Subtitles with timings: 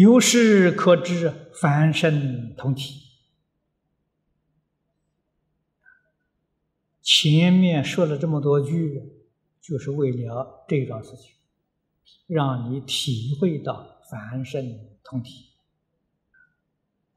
[0.00, 3.02] 由是可知，凡圣同体。
[7.02, 9.02] 前面说了这么多句，
[9.60, 11.34] 就是为了这桩事情，
[12.26, 15.50] 让你体会到凡圣同体。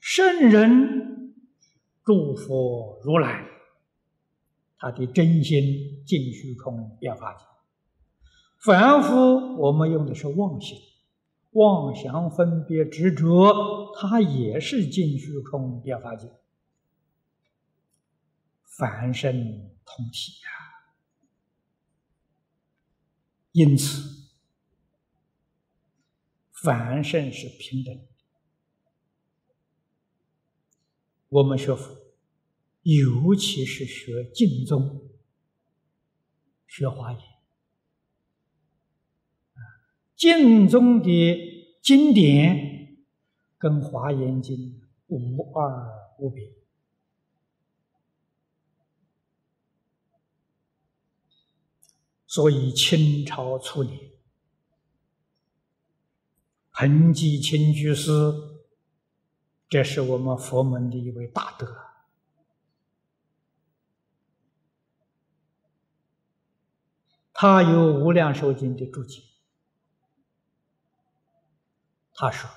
[0.01, 1.35] 圣人
[2.03, 3.47] 诸佛如来，
[4.77, 7.45] 他的真心尽虚空变法界。
[8.59, 10.77] 凡夫我们用的是妄心。
[11.53, 16.27] 妄想分别执着，它也是尽虚空变法界，
[18.63, 19.31] 凡圣
[19.85, 20.49] 同体呀。
[23.51, 24.31] 因此，
[26.51, 28.07] 凡圣是平等。
[31.29, 31.95] 我们学佛，
[32.81, 35.07] 尤其是学净宗、
[36.65, 37.21] 学华严。
[40.15, 41.09] 经中的
[41.83, 42.95] 经典
[43.57, 44.57] 跟《华严经》
[45.07, 46.49] 无二无别，
[52.25, 53.99] 所以清朝初年，
[56.71, 58.09] 彭基清居士，
[59.67, 61.67] 这是我们佛门的一位大德，
[67.33, 69.21] 他有《无量寿经》的注解。
[72.15, 72.49] 他说：“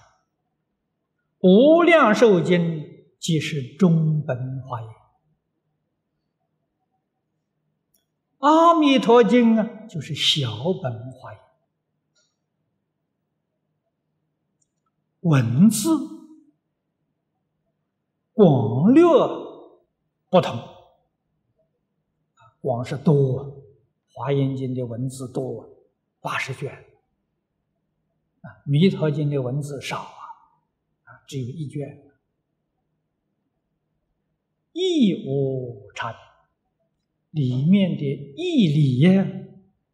[1.40, 4.90] 无量寿经即是中本华严，
[8.38, 10.50] 阿弥陀经啊，就是小
[10.82, 11.40] 本华严。
[15.20, 15.88] 文字
[18.34, 19.04] 广略
[20.28, 20.60] 不同，
[22.60, 23.62] 广是多，
[24.12, 25.68] 华严经的文字多，
[26.20, 26.72] 八十卷。”
[28.64, 30.22] 《弥陀经》的文字少啊，
[31.04, 32.02] 啊，只有一卷，
[34.72, 36.20] 义无差别，
[37.30, 38.98] 里面的义理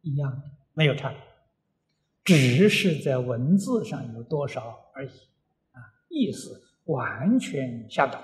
[0.01, 1.19] 一样的，没有差别，
[2.23, 5.11] 只是在文字上有多少而已，
[5.71, 8.19] 啊，意思完全相同，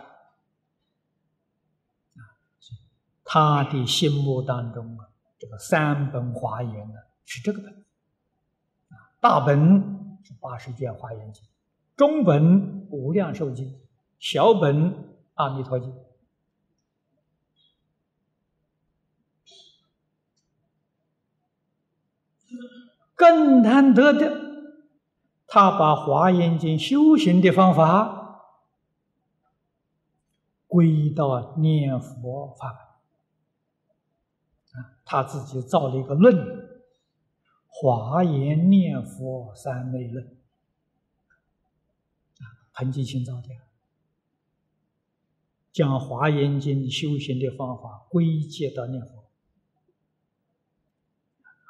[3.23, 7.71] 他的心目当中啊，这个三本华严呢是这个本，
[8.89, 9.98] 啊，大本。
[10.39, 11.43] 八十卷华严经，
[11.95, 13.79] 中本无量寿经，
[14.19, 14.93] 小本
[15.35, 15.93] 阿弥陀经。
[23.15, 24.33] 更难得的，
[25.45, 28.45] 他把华严经修行的方法
[30.67, 32.97] 归到念佛法
[34.73, 36.68] 门，啊，他自己造了一个论。
[37.69, 40.25] 华严念佛三昧论，
[42.39, 42.43] 啊，
[42.73, 43.49] 彭基清造的，
[45.71, 49.23] 将华严经修行的方法归结到念佛，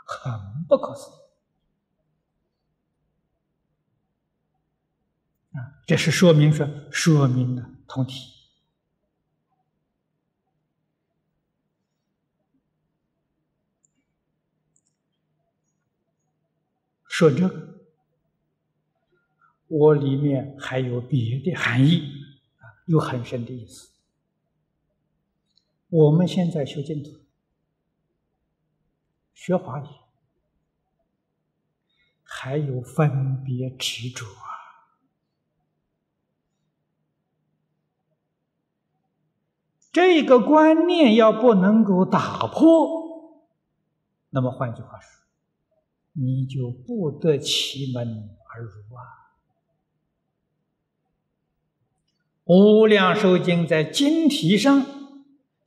[0.06, 1.12] 很不可思
[5.52, 5.84] 议啊！
[5.86, 8.39] 这是说明说，说明了同体。
[17.19, 17.80] 说这个，
[19.68, 22.13] 我里面还有别的含义
[22.59, 23.90] 啊，有很深的意思。
[25.90, 27.19] 我们现在修净土、
[29.34, 29.88] 学法语，
[32.24, 34.88] 还有分别执着啊。
[39.91, 43.44] 这个观念要不能够打破，
[44.30, 45.19] 那么换句话说。
[46.14, 49.02] 你就不得其门而入啊！
[52.45, 54.86] 无量寿经在经题上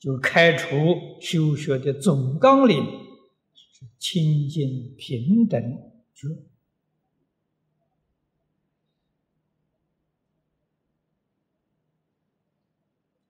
[0.00, 2.84] 就开出修学的总纲领，
[3.54, 5.62] 是清净平等
[6.12, 6.28] 觉。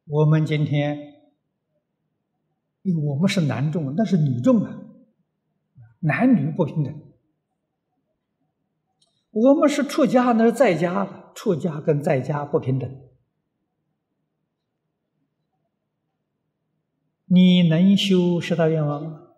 [0.06, 1.22] 我们今天，
[2.82, 4.81] 因为我们是男众，那是女众啊。
[6.04, 7.00] 男女不平等，
[9.30, 13.00] 我们是出家，那是在家的，出家跟在家不平等。
[17.26, 19.28] 你能修十大愿望吗？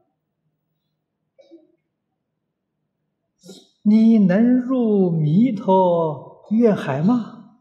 [3.83, 7.59] 你能入弥陀愿海吗？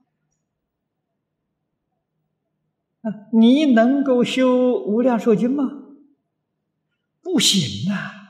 [3.02, 5.66] 啊，你能够修无量寿经吗？
[7.22, 8.23] 不行啊！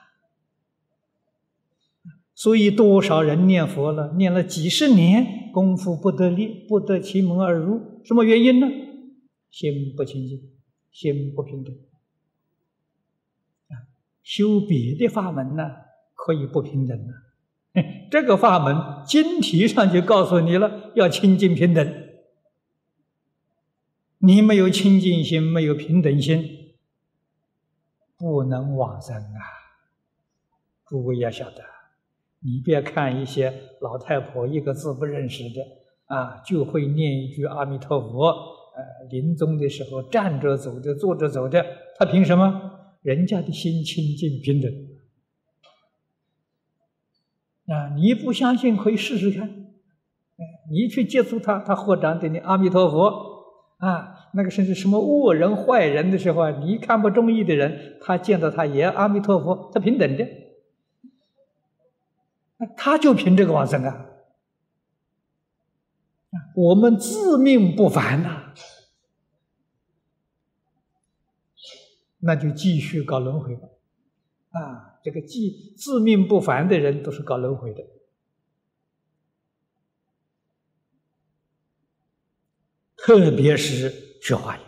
[2.43, 8.67] 所以，多少人念佛了，念了几十年，功夫不得力，不得其门而入，什么原因呢？
[9.49, 10.51] 心不清净，
[10.91, 11.73] 心不平等。
[13.69, 13.87] 啊，
[14.23, 15.71] 修别的法门呢，
[16.15, 17.13] 可以不平等呢。
[18.11, 22.03] 这个法门经题上就告诉你了，要清净平等。
[24.17, 26.75] 你没有清净心，没有平等心，
[28.17, 29.39] 不能往生啊！
[30.85, 31.63] 诸位要晓得，
[32.45, 35.61] 你别看一些老太婆一个字不认识的
[36.07, 41.65] 啊，就会念一句阿弥陀佛，呃，临终的时候站着走的，坐着走的，
[41.97, 42.71] 他凭什么？
[43.01, 44.71] 人家的心清净平等。
[47.67, 49.49] 啊，你不相信可以试试看，
[50.69, 53.09] 你去接触他，他合掌对你阿弥陀佛，
[53.77, 60.27] 啊，那个甚至什么恶人坏人的时候啊，你看不中意的人，他见到他也阿弥陀佛，他平等的，
[62.77, 64.05] 他就凭这个往生啊，
[66.55, 68.53] 我们自命不凡呐，
[72.19, 73.67] 那就继续搞轮回吧，
[74.51, 74.89] 啊。
[75.03, 75.37] 这个自
[75.77, 77.83] 自命不凡的人都是搞轮回的，
[82.95, 83.89] 特别是
[84.21, 84.65] 学华严，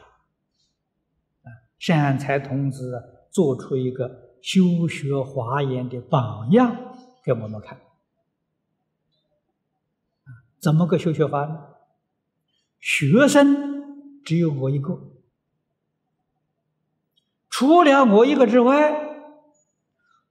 [1.79, 3.01] 善财童子
[3.31, 6.75] 做出一个修学华严的榜样
[7.23, 7.79] 给我们看。
[10.65, 11.75] 怎么个修学法呢？
[12.79, 14.99] 学生只有我一个，
[17.51, 19.03] 除了我一个之外。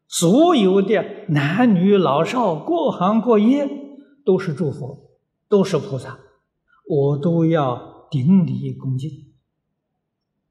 [0.09, 3.69] 所有的男女老少，各行各业，
[4.25, 5.11] 都是诸佛，
[5.49, 6.19] 都是菩萨，
[6.89, 9.11] 我都要顶礼恭敬。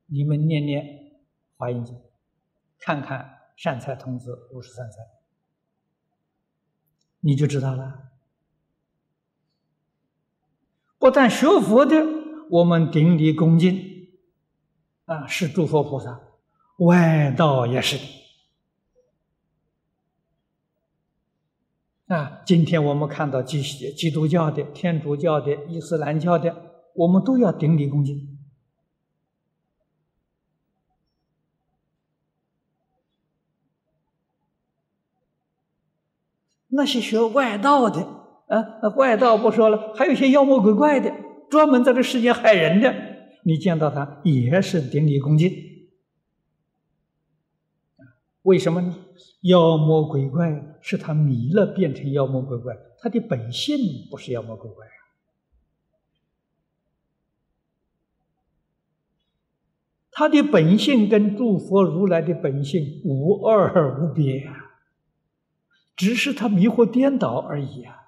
[0.08, 0.84] 你们念念
[1.58, 1.96] 《华严经》，
[2.80, 5.06] 看看善财童子五十三参，
[7.20, 8.12] 你就知道了。
[11.04, 12.02] 不但学佛的，
[12.50, 14.08] 我们顶礼恭敬，
[15.04, 16.18] 啊，是诸佛菩萨，
[16.78, 17.98] 外道也是。
[22.08, 28.40] 啊，今天我们看到基基督教的、天主教的、伊斯兰教的，我们都要顶礼恭敬。
[36.70, 38.23] 那些学外道的，
[38.54, 41.12] 啊，那外道不说了，还有些妖魔鬼怪的，
[41.50, 42.94] 专门在这世间害人的，
[43.44, 45.52] 你见到他也是顶礼恭敬。
[48.44, 48.96] 为什么呢？
[49.42, 52.76] 妖魔鬼怪是他迷了，变成妖魔鬼怪。
[53.00, 53.76] 他的本性
[54.12, 55.00] 不是妖魔鬼怪啊，
[60.12, 64.54] 他的本性跟诸佛如来的本性无二无别啊，
[65.96, 68.02] 只是他迷惑颠倒而已啊。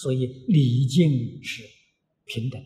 [0.00, 1.62] 所以礼敬是
[2.24, 2.64] 平等。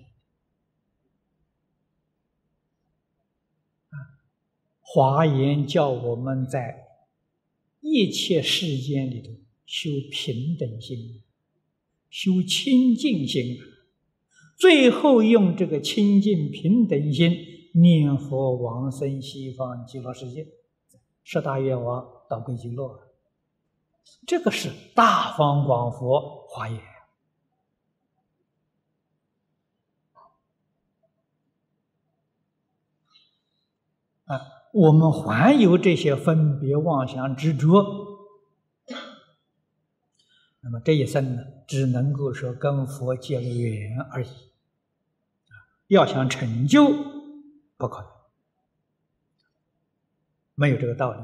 [4.80, 6.86] 华严叫我们在
[7.80, 9.32] 一切世间里头
[9.66, 11.24] 修平等心，
[12.08, 13.58] 修清净心，
[14.56, 17.36] 最后用这个清净平等心
[17.72, 20.46] 念佛往生西方极乐世界，
[21.24, 22.96] 十大愿望到归极乐，
[24.24, 26.93] 这个是大方广佛华严。
[34.24, 34.40] 啊。
[34.72, 37.84] 我们还有这些分别妄想执着，
[40.60, 44.28] 那么这一生呢，只能够说跟佛结了缘而已。
[45.86, 46.88] 要想成就，
[47.76, 48.08] 不可能，
[50.56, 51.20] 没有这个道理。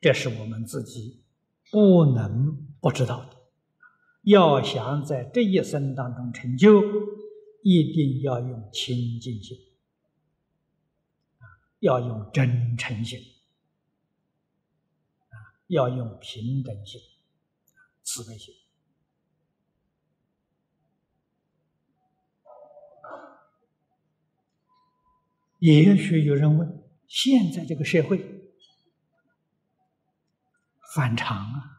[0.00, 1.22] 这是我们自己
[1.70, 3.36] 不能不知道的。
[4.22, 6.80] 要想在这一生当中成就，
[7.62, 9.58] 一定要用清净心。
[11.80, 13.18] 要用真诚心，
[15.30, 15.34] 啊，
[15.66, 17.00] 要用平等心、
[18.04, 18.54] 慈悲心。
[25.58, 28.52] 也许有人问：现在这个社会
[30.94, 31.71] 反常啊？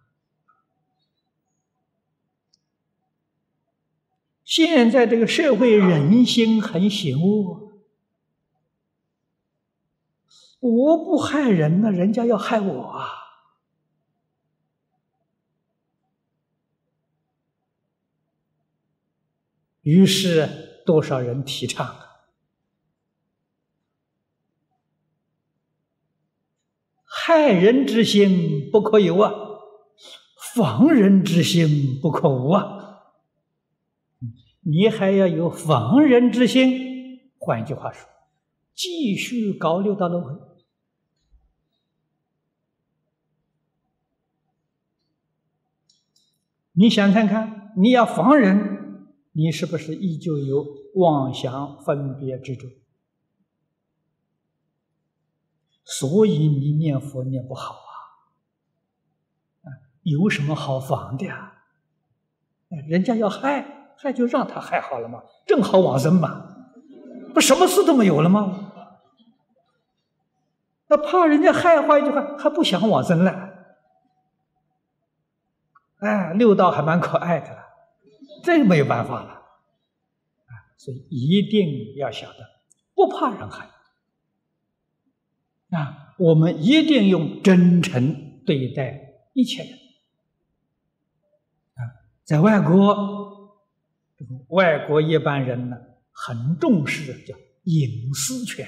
[4.56, 7.74] 现在这个社会人心很险恶。
[10.60, 13.08] 我不害人呢，人家要害我啊！
[19.82, 22.28] 于是多少人提倡啊，
[27.04, 29.34] 害人之心不可有啊！
[30.54, 32.83] 防人之心不可无啊！
[34.64, 37.20] 你还要有防人之心。
[37.38, 38.10] 换句话说，
[38.74, 40.32] 继续搞六道轮回。
[46.72, 50.66] 你想看看，你要防人，你是不是依旧有
[50.96, 52.68] 妄想分别执着？
[55.84, 57.76] 所以你念佛念不好
[59.62, 59.68] 啊！
[60.02, 61.66] 有什么好防的呀？
[62.88, 66.56] 人家要害，害就让他害好了嘛，正好往生嘛，
[67.34, 68.72] 不什么事都没有了吗？
[70.88, 73.50] 那怕人家害坏就还还不想往生了。
[76.00, 77.64] 哎，六道还蛮可爱的，
[78.44, 79.30] 这没有办法了。
[79.30, 82.40] 啊，所以一定要晓得，
[82.94, 83.70] 不怕人害。
[85.72, 89.00] 啊，我们一定用真诚对待
[89.34, 89.72] 一切人。
[91.76, 91.82] 啊，
[92.26, 93.23] 在外国，
[94.50, 95.78] 外国一般人呢
[96.12, 98.68] 很重视叫隐私权。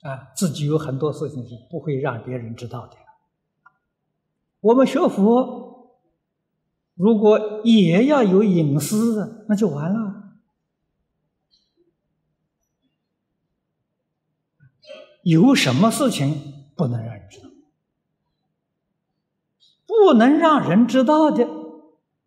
[0.00, 2.96] 啊，自己有很多事情是不会让别人知道的。
[4.60, 5.98] 我们学佛，
[6.94, 10.22] 如果也要有隐私，那就完了。
[15.22, 17.48] 有什么事情不能让人知道？
[19.86, 21.48] 不能让人知道的，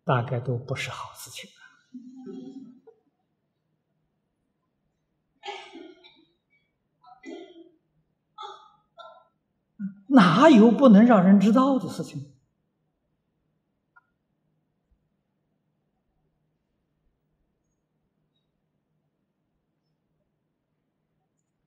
[0.08, 1.50] 大概都不是好事情。
[10.06, 12.32] 哪有不能让人知道的事情？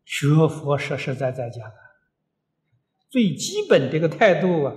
[0.04, 1.76] 学佛实实在在讲啊，
[3.08, 4.74] 最基本的一个态度啊，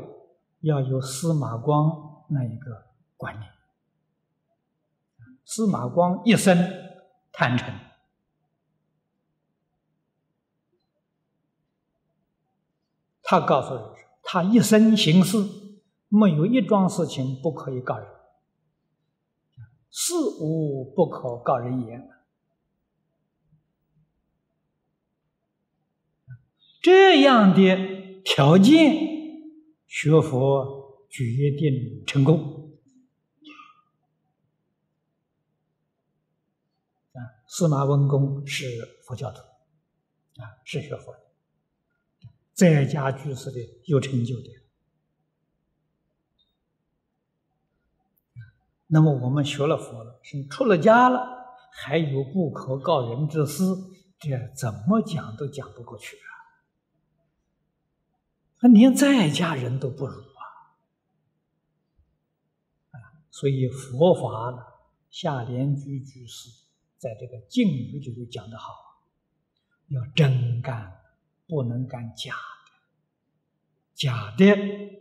[0.61, 3.54] 要有司马光那一个观念。
[5.45, 6.57] 司马光一生
[7.33, 7.73] 坦诚，
[13.23, 13.83] 他告诉人
[14.23, 15.39] 他一生行事
[16.09, 18.07] 没有一桩事情不可以告人，
[19.91, 22.11] 事无不可告人言。
[26.83, 28.95] 这样的条件，
[29.87, 32.79] 学佛决定成功。
[37.13, 37.19] 啊，
[37.57, 38.67] 司马温公是
[39.07, 39.39] 佛教徒，
[40.43, 41.21] 啊，是学佛的，
[42.53, 44.49] 在家居士的有成就的。
[48.89, 51.25] 那么我们学了佛了，是出了家了，
[51.71, 56.27] 还有不可告人之私，这怎么讲都讲不过去啊！
[58.63, 60.43] 那连在家人都不如啊！
[62.91, 64.59] 啊，所以佛法呢，
[65.09, 66.64] 下莲居居士
[67.05, 68.73] 在这个敬语里头讲的好，
[69.89, 71.03] 要真干，
[71.47, 72.73] 不能干假的，
[73.93, 74.57] 假的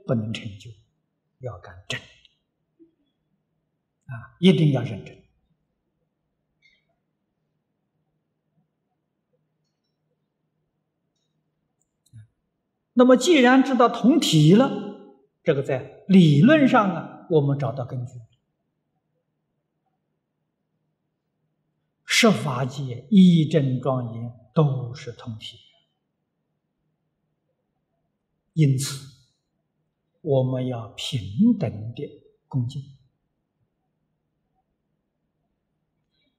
[0.06, 0.70] 不能成就，
[1.40, 2.06] 要干真的，
[4.14, 5.18] 啊，一定要认真。
[12.92, 14.70] 那么，既然知道同体了，
[15.42, 18.20] 这个在理论上啊，我们找到根据。
[22.24, 25.58] 十法界一真庄严都是同体，
[28.54, 29.06] 因此
[30.22, 31.20] 我们要平
[31.60, 32.10] 等的
[32.48, 32.82] 恭敬，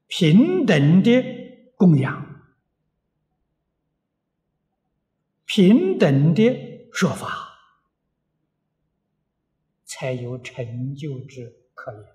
[0.06, 1.22] 平等的
[1.76, 2.46] 供养。
[5.44, 7.58] 平等的说法，
[9.84, 12.14] 才有成就之可言。